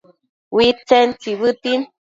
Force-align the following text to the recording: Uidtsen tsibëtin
Uidtsen 0.55 1.07
tsibëtin 1.19 1.81